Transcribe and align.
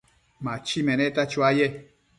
Nachi 0.47 0.79
meneta 0.87 1.21
chuaye 1.31 1.65